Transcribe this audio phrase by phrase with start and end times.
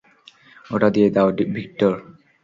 [0.65, 1.93] ওটা দিয়ে দাও, ভিক্টর।